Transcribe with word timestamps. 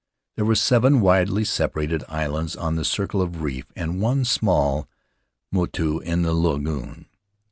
There 0.35 0.45
were 0.45 0.55
seven 0.55 0.99
widely 0.99 1.45
separated 1.45 2.03
islands 2.09 2.55
on 2.55 2.75
the 2.75 2.83
circle 2.83 3.21
of 3.21 3.43
reef 3.43 3.67
and 3.75 4.01
one 4.01 4.25
small 4.25 4.87
motu 5.51 5.99
in 5.99 6.23
the 6.23 6.33
lagoon. 6.33 7.05